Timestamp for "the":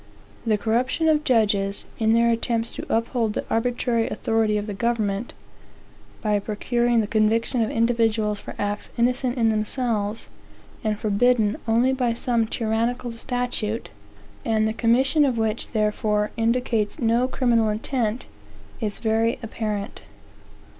0.47-0.57, 3.33-3.45, 4.65-4.73, 7.01-7.05, 14.67-14.73